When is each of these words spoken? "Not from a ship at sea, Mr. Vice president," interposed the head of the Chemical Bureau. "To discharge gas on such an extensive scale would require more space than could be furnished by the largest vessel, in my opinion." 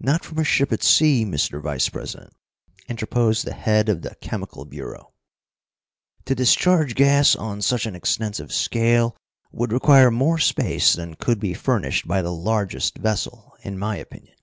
"Not 0.00 0.24
from 0.24 0.38
a 0.38 0.44
ship 0.44 0.72
at 0.72 0.82
sea, 0.82 1.26
Mr. 1.26 1.62
Vice 1.62 1.90
president," 1.90 2.32
interposed 2.88 3.44
the 3.44 3.52
head 3.52 3.90
of 3.90 4.00
the 4.00 4.14
Chemical 4.22 4.64
Bureau. 4.64 5.12
"To 6.24 6.34
discharge 6.34 6.94
gas 6.94 7.36
on 7.36 7.60
such 7.60 7.84
an 7.84 7.94
extensive 7.94 8.54
scale 8.54 9.14
would 9.52 9.70
require 9.70 10.10
more 10.10 10.38
space 10.38 10.94
than 10.94 11.12
could 11.14 11.38
be 11.40 11.52
furnished 11.52 12.08
by 12.08 12.22
the 12.22 12.32
largest 12.32 12.96
vessel, 12.96 13.54
in 13.62 13.78
my 13.78 13.96
opinion." 13.96 14.36